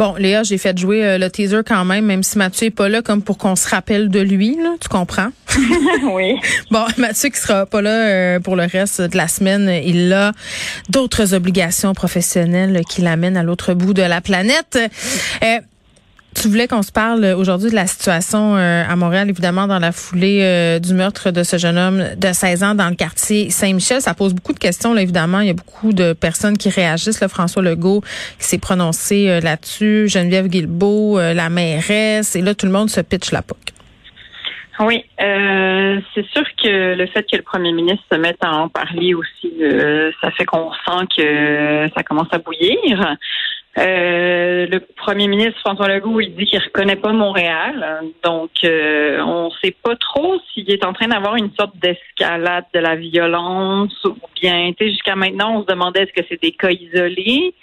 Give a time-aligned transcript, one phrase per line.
[0.00, 2.88] Bon, Léa, j'ai fait jouer euh, le teaser quand même, même si Mathieu est pas
[2.88, 5.28] là, comme pour qu'on se rappelle de lui, là, tu comprends?
[6.14, 6.36] oui.
[6.70, 10.32] Bon, Mathieu qui sera pas là euh, pour le reste de la semaine, il a
[10.88, 14.78] d'autres obligations professionnelles qui l'amènent à l'autre bout de la planète.
[15.44, 15.58] Euh,
[16.34, 19.92] tu voulais qu'on se parle aujourd'hui de la situation euh, à Montréal, évidemment, dans la
[19.92, 24.00] foulée euh, du meurtre de ce jeune homme de 16 ans dans le quartier Saint-Michel.
[24.00, 25.40] Ça pose beaucoup de questions, là, évidemment.
[25.40, 27.20] Il y a beaucoup de personnes qui réagissent.
[27.20, 28.02] Là, François Legault
[28.38, 33.00] qui s'est prononcé euh, là-dessus, Geneviève Guilbeault, la mairesse, et là, tout le monde se
[33.00, 33.58] pitch la poque.
[34.80, 38.68] Oui, euh, c'est sûr que le fait que le premier ministre se mette à en
[38.68, 39.52] parler aussi,
[40.22, 43.16] ça fait qu'on sent que ça commence à bouillir.
[43.78, 49.50] Euh, le premier ministre François Legault, il dit qu'il reconnaît pas Montréal, donc euh, on
[49.62, 54.16] sait pas trop s'il est en train d'avoir une sorte d'escalade de la violence ou
[54.40, 57.54] bien, jusqu'à maintenant, on se demandait est-ce que c'est des cas isolés.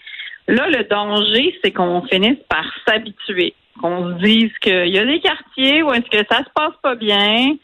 [0.47, 5.19] Là, le danger, c'est qu'on finisse par s'habituer, qu'on se dise qu'il y a des
[5.19, 7.55] quartiers où est-ce que ça se passe pas bien,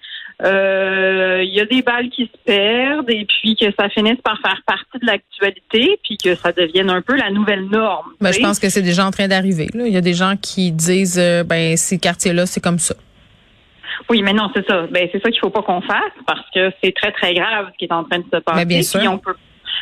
[0.43, 4.37] euh, il y a des balles qui se perdent et puis que ça finisse par
[4.41, 8.11] faire partie de l'actualité puis que ça devienne un peu la nouvelle norme.
[8.19, 9.67] Ben, je pense que c'est déjà en train d'arriver.
[9.73, 12.95] Il y a des gens qui disent euh, ben ces quartiers-là, c'est comme ça.
[14.09, 14.85] Oui, mais non, c'est ça.
[14.91, 17.77] Ben, c'est ça qu'il faut pas qu'on fasse parce que c'est très, très grave ce
[17.77, 18.59] qui est en train de se passer.
[18.59, 18.99] Ben, bien sûr.
[18.99, 19.35] Puis on peut,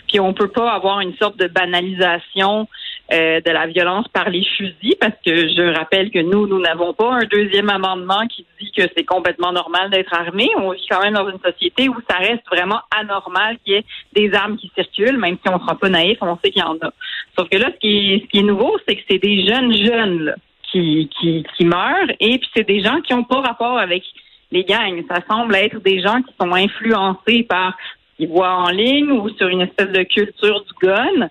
[0.07, 2.67] puis on peut pas avoir une sorte de banalisation
[3.11, 6.93] euh, de la violence par les fusils, parce que je rappelle que nous, nous n'avons
[6.93, 10.49] pas un deuxième amendement qui dit que c'est complètement normal d'être armé.
[10.57, 13.85] On vit quand même dans une société où ça reste vraiment anormal qu'il y ait
[14.13, 16.65] des armes qui circulent, même si on ne sera pas naïf, on sait qu'il y
[16.65, 16.93] en a.
[17.37, 19.73] Sauf que là, ce qui est, ce qui est nouveau, c'est que c'est des jeunes
[19.73, 20.35] jeunes
[20.71, 24.03] qui, qui, qui meurent, et puis c'est des gens qui n'ont pas rapport avec
[24.51, 25.03] les gangs.
[25.09, 29.29] Ça semble être des gens qui sont influencés par ce qu'ils voient en ligne ou
[29.29, 31.29] sur une espèce de culture du gun.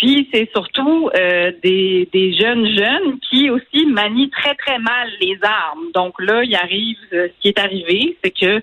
[0.00, 5.38] Puis c'est surtout euh, des, des jeunes jeunes qui aussi manient très très mal les
[5.42, 5.88] armes.
[5.94, 8.62] Donc là, il arrive euh, ce qui est arrivé, c'est que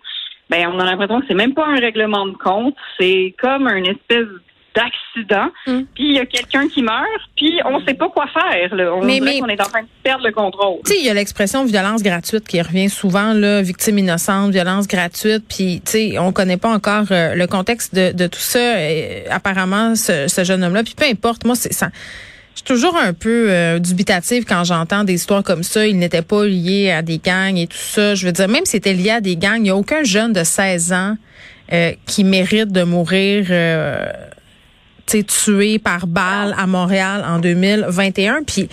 [0.49, 3.85] ben on a l'impression que c'est même pas un règlement de compte, c'est comme une
[3.85, 4.25] espèce
[4.77, 5.83] d'accident, mm.
[5.95, 8.75] puis il y a quelqu'un qui meurt, puis on sait pas quoi faire.
[8.75, 8.93] Là.
[8.93, 10.79] On mais, qu'on est en train de perdre le contrôle.
[10.85, 14.87] Tu sais, il y a l'expression violence gratuite qui revient souvent, là, victime innocente, violence
[14.87, 18.81] gratuite, puis tu sais, on connaît pas encore euh, le contexte de, de tout ça.
[18.81, 21.89] Et, apparemment, ce, ce jeune homme-là, puis peu importe, moi, c'est ça.
[22.57, 25.85] Je suis toujours un peu euh, dubitative quand j'entends des histoires comme ça.
[25.85, 28.15] Il n'était pas lié à des gangs et tout ça.
[28.15, 30.33] Je veux dire, même si c'était lié à des gangs, il n'y a aucun jeune
[30.33, 31.17] de 16 ans
[31.71, 34.07] euh, qui mérite de mourir euh,
[35.07, 38.43] tué par balle à Montréal en 2021.
[38.43, 38.69] Puis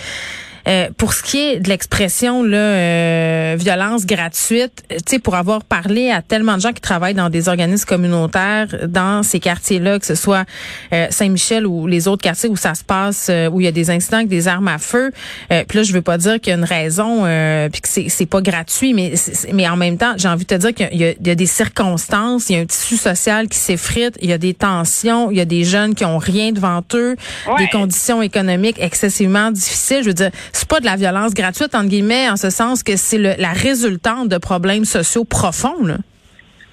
[0.66, 5.64] euh, pour ce qui est de l'expression là euh, violence gratuite, tu sais pour avoir
[5.64, 10.06] parlé à tellement de gens qui travaillent dans des organismes communautaires dans ces quartiers-là, que
[10.06, 10.44] ce soit
[10.92, 13.90] euh, Saint-Michel ou les autres quartiers où ça se passe, où il y a des
[13.90, 15.12] incidents avec des armes à feu.
[15.48, 17.24] puis là, je veux pas dire qu'il y a une raison,
[17.70, 19.14] puis que c'est c'est pas gratuit, mais
[19.52, 22.48] mais en même temps, j'ai envie de te dire qu'il y, y, a des circonstances,
[22.48, 25.40] il y a un tissu social qui s'effrite, il y a des tensions, il y
[25.40, 27.16] a des jeunes qui ont rien devant eux,
[27.58, 30.02] des conditions économiques excessivement difficiles.
[30.02, 32.96] Je veux dire c'est pas de la violence gratuite entre guillemets en ce sens que
[32.96, 35.84] c'est la résultante de problèmes sociaux profonds.
[35.84, 35.96] Là.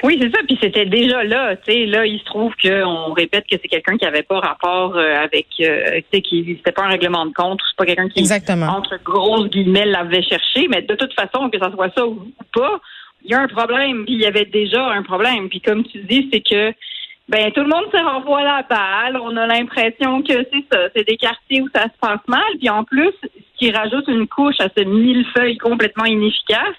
[0.04, 0.42] Oui, c'est ça.
[0.48, 1.56] Puis c'était déjà là.
[1.58, 4.96] Tu sais, là, il se trouve qu'on répète que c'est quelqu'un qui avait pas rapport
[4.96, 7.60] euh, avec, euh, tu sais, qui c'était pas un règlement de compte.
[7.68, 8.68] C'est pas quelqu'un qui, Exactement.
[8.68, 10.68] entre grosses guillemets, l'avait cherché.
[10.70, 12.80] Mais de toute façon, que ça soit ça ou pas,
[13.24, 14.06] il y a un problème.
[14.06, 15.50] Puis il y avait déjà un problème.
[15.50, 16.74] Puis comme tu dis, c'est que
[17.30, 19.18] ben tout le monde se renvoie la balle.
[19.22, 22.42] On a l'impression que c'est ça, c'est des quartiers où ça se passe mal.
[22.60, 23.14] Puis en plus,
[23.62, 26.76] qui rajoute une couche à ce millefeuille complètement inefficace,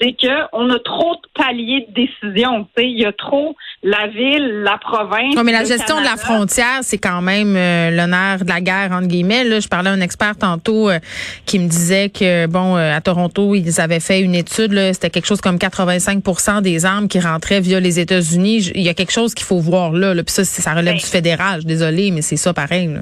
[0.00, 2.66] c'est qu'on a trop de paliers de décision.
[2.78, 5.36] Il y a trop la ville, la province.
[5.44, 9.06] mais la gestion de la frontière, c'est quand même euh, l'honneur de la guerre, entre
[9.06, 9.44] guillemets.
[9.44, 10.98] Là, je parlais à un expert tantôt euh,
[11.44, 15.26] qui me disait que, bon, euh, à Toronto, ils avaient fait une étude, c'était quelque
[15.26, 18.72] chose comme 85% des armes qui rentraient via les États-Unis.
[18.74, 20.14] Il y a quelque chose qu'il faut voir là.
[20.14, 21.60] Puis ça, ça relève ben du fédéral.
[21.60, 22.88] Je désolée, mais c'est ça pareil.
[22.88, 23.00] Là.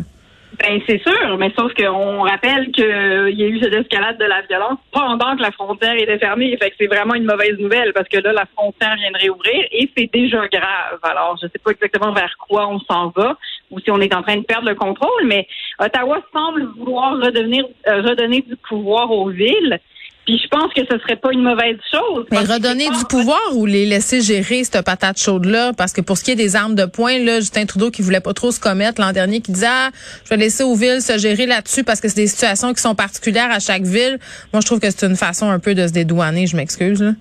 [0.58, 4.42] Ben c'est sûr, mais sauf qu'on rappelle qu'il y a eu cette escalade de la
[4.42, 6.56] violence pendant que la frontière était fermée.
[6.60, 9.64] Fait que c'est vraiment une mauvaise nouvelle parce que là, la frontière vient de réouvrir
[9.70, 10.98] et c'est déjà grave.
[11.02, 13.38] Alors, je sais pas exactement vers quoi on s'en va
[13.70, 15.46] ou si on est en train de perdre le contrôle, mais
[15.80, 19.80] Ottawa semble vouloir redevenir, euh, redonner du pouvoir aux villes.
[20.24, 22.26] Puis je pense que ce serait pas une mauvaise chose.
[22.30, 25.72] Mais redonner du pouvoir ou les laisser gérer cette patate chaude-là?
[25.76, 28.20] Parce que pour ce qui est des armes de poing, là, Justin Trudeau qui voulait
[28.20, 29.90] pas trop se commettre l'an dernier, qui disait, ah,
[30.24, 32.94] je vais laisser aux villes se gérer là-dessus parce que c'est des situations qui sont
[32.94, 34.18] particulières à chaque ville.
[34.52, 37.12] Moi, je trouve que c'est une façon un peu de se dédouaner, je m'excuse, là.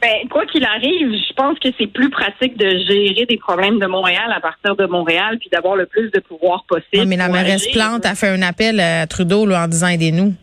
[0.00, 3.86] Ben, quoi qu'il arrive, je pense que c'est plus pratique de gérer des problèmes de
[3.86, 7.06] Montréal à partir de Montréal puis d'avoir le plus de pouvoir possible.
[7.06, 7.66] Mais la mairesse.
[7.68, 10.34] Plante a fait un appel à Trudeau là, en disant aidez-nous.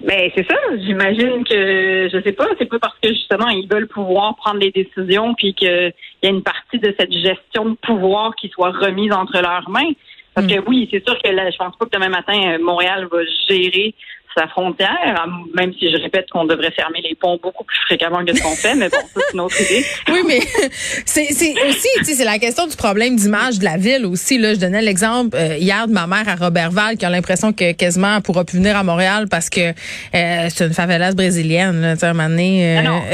[0.00, 0.56] Ben c'est ça.
[0.78, 2.46] J'imagine que je sais pas.
[2.58, 5.92] C'est pas parce que justement ils veulent pouvoir prendre les décisions puis qu'il
[6.22, 9.92] y a une partie de cette gestion de pouvoir qui soit remise entre leurs mains.
[10.34, 10.50] Parce Hmm.
[10.50, 13.18] que oui, c'est sûr que là, je pense pas que demain matin euh, Montréal va
[13.48, 13.94] gérer
[14.36, 18.34] sa frontière, même si je répète qu'on devrait fermer les ponts beaucoup plus fréquemment que
[18.34, 19.84] ce qu'on fait, mais bon, ça c'est une autre idée.
[20.10, 20.40] Oui, mais
[21.04, 21.54] c'est aussi,
[21.98, 24.38] tu sais, c'est la question du problème d'image de la ville aussi.
[24.38, 27.72] Là, je donnais l'exemple euh, hier de ma mère à Robertval qui a l'impression que
[27.72, 31.80] quasiment elle pourra plus venir à Montréal parce que euh, c'est une favelasse brésilienne.
[31.80, 33.00] Là, tu sais, un moment donné, euh, non.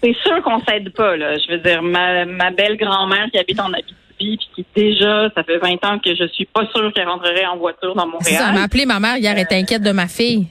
[0.00, 1.36] C'est sûr qu'on s'aide pas, là.
[1.38, 5.42] Je veux dire, ma, ma belle grand-mère qui habite en Abitibi, puis qui déjà, ça
[5.42, 8.36] fait 20 ans que je suis pas sûre qu'elle rentrerait en voiture dans C'est ça,
[8.36, 8.64] elle m'a Montréal.
[8.64, 10.46] appelé ma mère hier, elle était inquiète de ma fille.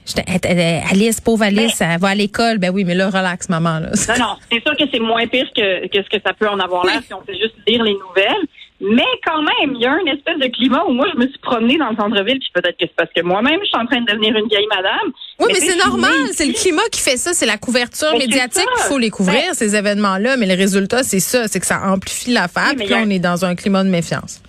[0.90, 2.58] Alice, pauvre Alice, elle va à l'école.
[2.58, 3.80] Ben oui, mais là, relax, maman.
[3.80, 3.90] Là.
[4.08, 6.58] Non, non, c'est sûr que c'est moins pire que, que ce que ça peut en
[6.58, 8.46] avoir l'air si on fait juste lire les nouvelles.
[8.80, 11.38] Mais quand même, il y a une espèce de climat où moi, je me suis
[11.38, 14.00] promenée dans le centre-ville, puis peut-être que c'est parce que moi-même, je suis en train
[14.00, 15.10] de devenir une vieille madame.
[15.40, 16.12] Oui, mais c'est normal.
[16.32, 17.32] C'est le climat qui fait ça.
[17.32, 18.62] C'est la couverture Mais c'est médiatique.
[18.76, 18.84] ça.
[18.86, 20.36] Il faut les couvrir, Ben- ces événements-là.
[20.36, 21.48] Mais le résultat, c'est ça.
[21.48, 22.68] C'est que ça amplifie l'affaire.
[22.70, 24.40] Oui, puis là, on est dans un climat de méfiance.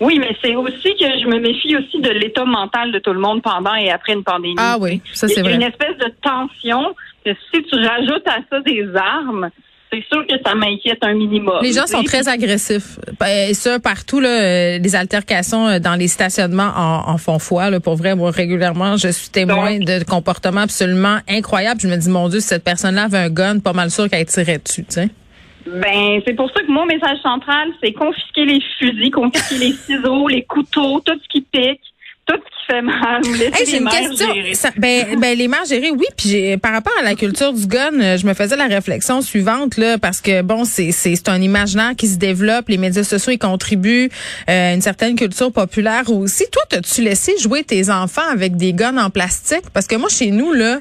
[0.00, 3.18] Oui, mais c'est aussi que je me méfie aussi de l'état mental de tout le
[3.18, 4.54] monde pendant et après une pandémie.
[4.56, 5.54] Ah oui, ça, Il y c'est a vrai.
[5.54, 6.94] une espèce de tension
[7.24, 9.50] que si tu rajoutes à ça des armes,
[9.92, 11.58] c'est sûr que ça m'inquiète un minimum.
[11.62, 12.98] Les gens sont très agressifs.
[13.26, 17.70] Et ça, partout, là, euh, les altercations euh, dans les stationnements en, en font foi.
[17.70, 21.80] Là, pour vrai, moi, régulièrement, je suis témoin Donc- de comportements absolument incroyables.
[21.80, 24.26] Je me dis, mon Dieu, si cette personne-là avait un gun, pas mal sûr qu'elle
[24.26, 24.84] tirait dessus.
[24.84, 25.08] Tu sais.
[25.66, 30.26] Ben, c'est pour ça que mon message central, c'est confisquer les fusils, confisquer les ciseaux,
[30.28, 31.80] les couteaux, tout ce qui pique,
[32.28, 33.20] tout ce qui fait mal.
[33.24, 34.34] ou laisser Hey, j'ai les une mères question.
[34.34, 34.54] gérer.
[34.54, 36.04] Ça- ben, ben, les mères gérées, oui.
[36.16, 39.22] Puis j'ai- par rapport à la culture du gun, euh, je me faisais la réflexion
[39.22, 42.68] suivante là, parce que bon, c'est c'est c'est un imaginaire qui se développe.
[42.68, 44.10] Les médias sociaux y contribuent.
[44.50, 46.44] euh, une certaine culture populaire aussi.
[46.52, 49.64] Toi, t'as-tu laissé jouer tes enfants avec des guns en plastique?
[49.72, 50.78] Parce que moi, chez nous là,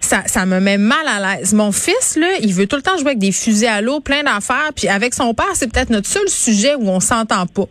[0.00, 1.52] ça ça me met mal à l'aise.
[1.54, 4.22] Mon fils là, il veut tout le temps jouer avec des fusils à l'eau, plein
[4.22, 4.70] d'affaires.
[4.76, 7.64] Puis avec son père, c'est peut-être notre seul sujet où on s'entend pas.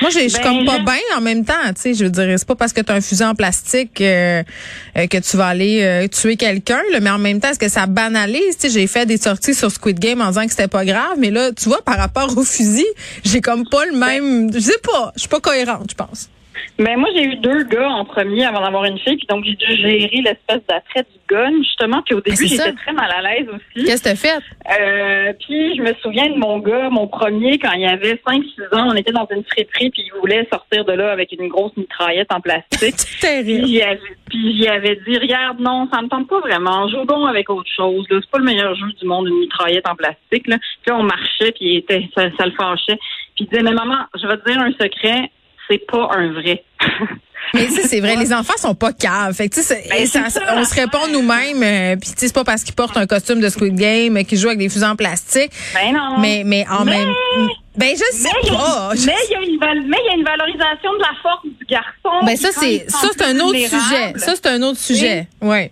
[0.00, 2.38] Moi, je suis Ben, comme pas bien en même temps, tu sais, je veux dire,
[2.38, 4.42] c'est pas parce que tu as un fusil en plastique euh,
[4.96, 7.86] euh, que tu vas aller euh, tuer quelqu'un, mais en même temps, est-ce que ça
[7.86, 10.84] banalise, tu sais, j'ai fait des sorties sur Squid Game en disant que c'était pas
[10.84, 12.86] grave, mais là, tu vois, par rapport au fusil,
[13.24, 16.28] j'ai comme pas le même, je sais pas, je suis pas cohérente, je pense.
[16.78, 19.54] Ben, moi, j'ai eu deux gars en premier avant d'avoir une fille, puis donc j'ai
[19.54, 22.64] dû gérer l'espèce d'attrait du gun, justement, puis au début, Ben, ça.
[22.66, 23.84] j'étais très mal à l'aise aussi.
[23.86, 24.40] Qu'est-ce que t'as fait?
[24.80, 28.88] Euh, puis je me souviens de mon gars, mon premier, quand il avait 5-6 ans,
[28.90, 32.32] on était dans une friperie, puis il voulait sortir de là avec une grosse mitraillette
[32.32, 32.96] en plastique.
[33.20, 33.66] Terrible.
[34.28, 36.88] Puis j'y avais, dit, regarde, non, ça me tente pas vraiment.
[36.88, 38.04] Joue donc avec autre chose.
[38.08, 40.46] C'est pas le meilleur jeu du monde, une mitraillette en plastique.
[40.48, 40.58] Là.
[40.58, 42.98] Puis là, on marchait, puis il était, ça, ça le fâchait.
[43.34, 45.30] Puis il disait, mais maman, je vais te dire un secret,
[45.68, 46.64] c'est pas un vrai.
[47.54, 49.32] Mais sais, c'est vrai, les enfants sont pas caves.
[49.34, 49.54] Fait que,
[49.88, 51.62] Ben, ça- ça, on se répond nous-mêmes.
[51.62, 54.58] euh, Puis c'est pas parce qu'ils portent un costume de Squid Game qu'ils jouent avec
[54.58, 55.52] des fusils en plastique.
[55.72, 56.18] Ben non.
[56.18, 57.14] Mais, mais en Mais- même,
[57.76, 58.90] ben je sais mais il y a- pas.
[59.06, 61.44] Mais il y a une val- mais il y a une valorisation de la force
[61.44, 62.26] du garçon.
[62.26, 64.12] Ben ça c'est ça c'est un autre sujet.
[64.16, 65.28] Ça c'est un autre sujet.
[65.40, 65.70] Ouais.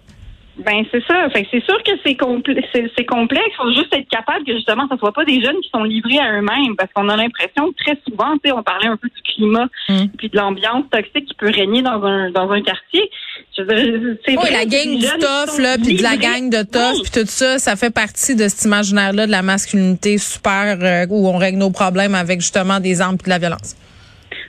[0.58, 1.28] Ben c'est ça.
[1.30, 2.64] Fait c'est sûr que c'est compl-
[2.96, 3.42] c'est complexe.
[3.56, 6.30] Faut juste être capable que justement ça soit pas des jeunes qui sont livrés à
[6.38, 9.22] eux-mêmes, parce qu'on a l'impression que très souvent, tu sais, on parlait un peu du
[9.22, 10.06] climat Mm.
[10.16, 13.10] puis de l'ambiance toxique qui peut régner dans un dans un quartier.
[13.56, 16.62] Je veux dire, c'est Oui, la gang du sont là, puis de la gang de
[16.62, 17.00] tough, Oui.
[17.02, 21.06] puis tout ça, ça fait partie de cet imaginaire là de la masculinité super euh,
[21.10, 23.76] où on règle nos problèmes avec justement des armes puis de la violence.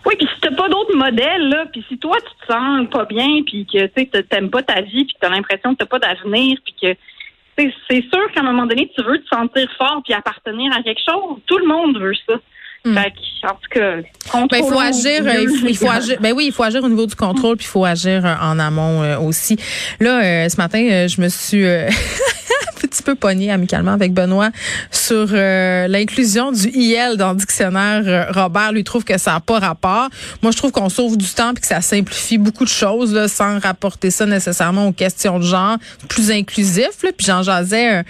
[0.05, 3.05] Oui, puis si t'as pas d'autres modèles, là, puis si toi tu te sens pas
[3.05, 5.85] bien, puis que tu sais, t'aimes pas ta vie, puis que t'as l'impression que t'as
[5.85, 6.93] pas d'avenir, puis que
[7.57, 10.71] tu sais, c'est sûr qu'à un moment donné, tu veux te sentir fort puis appartenir
[10.73, 11.39] à quelque chose.
[11.47, 12.35] Tout le monde veut ça.
[12.93, 13.95] Fait que, en tout cas,
[14.47, 16.17] Ben, il faut agir, euh, il faut, il faut agir.
[16.21, 18.59] Ben oui, il faut agir au niveau du contrôle, puis il faut agir euh, en
[18.59, 19.57] amont euh, aussi.
[19.99, 21.89] Là, euh, ce matin, euh, je me suis euh,
[23.05, 24.49] peu pognée amicalement avec Benoît
[24.91, 28.03] sur euh, l'inclusion du IL dans le dictionnaire.
[28.05, 30.09] Euh, Robert lui trouve que ça n'a pas rapport.
[30.41, 33.27] Moi, je trouve qu'on sauve du temps puis que ça simplifie beaucoup de choses là,
[33.27, 35.77] sans rapporter ça nécessairement aux questions de genre,
[36.09, 37.03] plus inclusif.
[37.03, 37.99] Là, puis j'en jasais.
[37.99, 38.03] euh,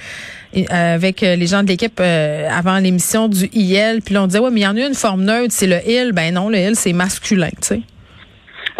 [0.95, 4.01] avec les gens de l'équipe avant l'émission du IL.
[4.03, 5.79] Puis là, on disait, ouais, mais il y en a une forme neutre, c'est le
[5.85, 6.13] il.
[6.13, 7.81] Ben non, le il, c'est masculin, tu sais.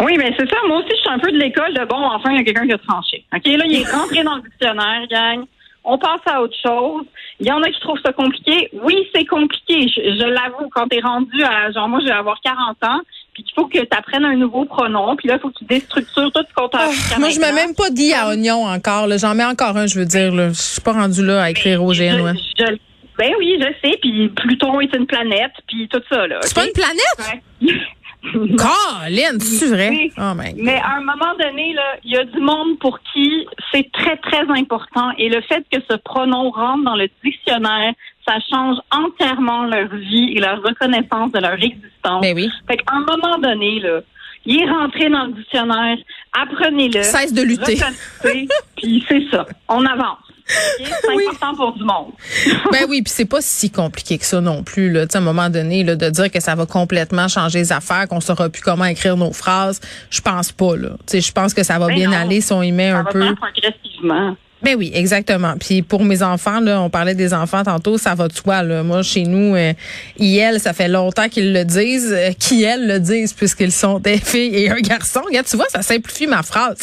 [0.00, 0.56] Oui, mais c'est ça.
[0.68, 2.66] Moi aussi, je suis un peu de l'école de bon, enfin, il y a quelqu'un
[2.66, 3.24] qui a tranché.
[3.34, 5.44] OK, là, il est rentré dans le dictionnaire, gang.
[5.88, 7.04] On passe à autre chose.
[7.38, 8.68] Il y en a qui trouvent ça compliqué.
[8.82, 9.86] Oui, c'est compliqué.
[9.88, 13.00] Je, je l'avoue, quand t'es rendu à, genre, moi, je vais avoir 40 ans,
[13.34, 15.64] puis qu'il faut que tu apprennes un nouveau pronom, puis là, il faut que tu
[15.64, 19.06] déstructures tout ce qu'on t'a jusqu'à Moi, je mets même pas dit à oignon encore.
[19.16, 20.34] J'en mets encore un, je veux dire.
[20.34, 20.48] là.
[20.48, 22.20] Je suis pas rendu là à écrire au GN.
[22.20, 22.32] ouais.
[22.58, 22.76] Je- je-
[23.18, 23.96] ben oui, je sais.
[24.02, 26.38] Puis Pluton est une planète, puis tout ça, là.
[26.42, 27.40] C'est pas une planète?
[28.32, 29.90] Colin, c'est vrai?
[29.90, 30.12] Oui.
[30.18, 30.32] Oh.
[30.56, 34.16] Mais à un moment donné, là, il y a du monde pour qui c'est très,
[34.16, 35.10] très important.
[35.18, 37.92] Et le fait que ce pronom rentre dans le dictionnaire,
[38.26, 42.22] ça change entièrement leur vie et leur reconnaissance de leur existence.
[42.22, 42.50] Ben oui.
[42.68, 44.00] Fait qu'à un moment donné, là,
[44.44, 45.96] il est rentré dans le dictionnaire,
[46.32, 47.02] apprenez-le.
[47.02, 47.78] Cesse de lutter.
[48.76, 49.46] Puis c'est ça.
[49.68, 50.18] On avance.
[50.48, 51.24] C'est Oui.
[51.28, 52.12] important pour du monde.
[52.72, 54.90] Ben oui, puis c'est pas si compliqué que ça non plus.
[54.90, 55.04] Là.
[55.12, 58.20] À un moment donné, là, de dire que ça va complètement changer les affaires, qu'on
[58.20, 60.72] saura plus comment écrire nos phrases, je pense pas.
[61.12, 62.16] Je pense que ça va Ben bien non.
[62.16, 63.34] aller si on y met Ça un va peu.
[63.34, 64.36] progressivement.
[64.62, 65.54] Ben oui, exactement.
[65.60, 68.62] Puis pour mes enfants, là, on parlait des enfants tantôt, ça va de soi.
[68.62, 68.82] Là.
[68.82, 69.74] Moi, chez nous, euh,
[70.18, 74.16] ils, ça fait longtemps qu'ils le disent, euh, qui elles le disent puisqu'ils sont des
[74.24, 75.20] filles et un garçon.
[75.26, 76.78] Regarde, tu vois, ça simplifie ma phrase.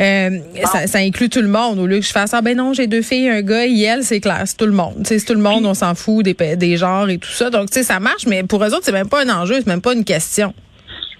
[0.00, 0.38] Euh,
[0.72, 1.80] ça, ça inclut tout le monde.
[1.80, 4.02] Au lieu que je fasse ah ben non, j'ai deux filles et un gars, ils,
[4.02, 4.94] c'est clair, c'est tout le monde.
[4.98, 7.50] Tu sais, c'est tout le monde, on s'en fout des, des genres et tout ça.
[7.50, 9.66] Donc tu sais, ça marche, mais pour eux autres, c'est même pas un enjeu, c'est
[9.66, 10.54] même pas une question.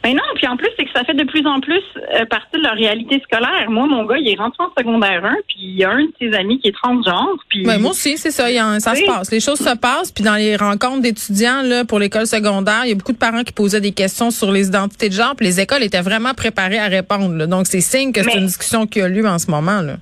[0.02, 1.82] Ben non, puis en plus, c'est que ça fait de plus en plus
[2.14, 3.68] euh, partie de leur réalité scolaire.
[3.70, 6.12] Moi, mon gars, il est rentré en secondaire 1, puis il y a un de
[6.18, 7.66] ses amis qui est transgenre, puis...
[7.66, 8.50] Ouais, moi aussi, c'est ça.
[8.50, 9.30] il y a un- ça se passe.
[9.30, 10.10] Les choses se passent.
[10.10, 13.42] Puis dans les rencontres d'étudiants là pour l'école secondaire, il y a beaucoup de parents
[13.42, 15.34] qui posaient des questions sur les identités de genre.
[15.36, 17.34] Puis les écoles étaient vraiment préparées à répondre.
[17.36, 17.46] là.
[17.46, 19.82] Donc c'est signe que c'est Mais- une discussion qui a lieu en ce moment.
[19.82, 19.96] Là.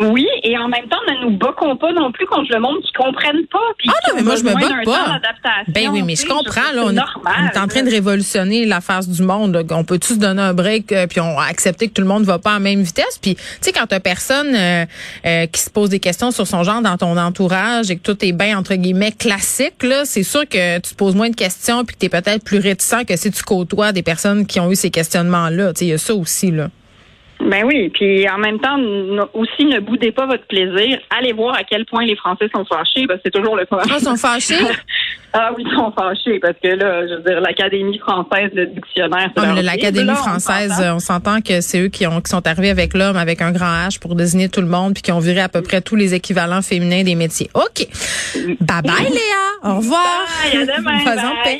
[0.00, 2.92] Oui, et en même temps, ne nous boquons pas non plus contre le monde qui
[2.92, 3.58] comprennent pas.
[3.78, 5.20] Puis Ah non, mais moi je me temps pas.
[5.68, 6.72] Ben oui, mais tu je comprends.
[6.74, 9.64] Là, on, est- normal, on est en train de révolutionner la face du monde.
[9.70, 12.24] On peut tous donner un break euh, puis on a accepté que tout le monde
[12.24, 13.18] va pas à la même vitesse.
[13.20, 14.84] Puis tu sais quand t'as personne euh,
[15.26, 18.24] euh, qui se pose des questions sur son genre dans ton entourage et que tout
[18.24, 21.84] est bien entre guillemets classique, là, c'est sûr que tu te poses moins de questions
[21.84, 24.76] puis que t'es peut-être plus réticent que si tu côtoies des personnes qui ont eu
[24.76, 25.72] ces questionnements-là.
[25.74, 26.68] Tu sais, il y a ça aussi là.
[27.44, 28.76] Ben oui, puis en même temps,
[29.34, 30.98] aussi, ne boudez pas votre plaisir.
[31.10, 33.78] Allez voir à quel point les Français sont fâchés, parce que c'est toujours le cas.
[33.80, 34.54] Ah, ils sont fâchés?
[35.32, 39.30] ah oui, ils sont fâchés, parce que là, je veux dire, l'Académie française, le dictionnaire,
[39.36, 42.94] c'est leur l'Académie française, on s'entend que c'est eux qui, ont, qui sont arrivés avec
[42.94, 45.48] l'homme avec un grand H pour désigner tout le monde puis qui ont viré à
[45.48, 47.50] peu près tous les équivalents féminins des métiers.
[47.54, 47.86] OK.
[48.60, 49.70] Bye bye, Léa.
[49.72, 50.26] Au revoir.
[50.42, 51.44] Bye, à demain, Faisons bye.
[51.44, 51.50] paix.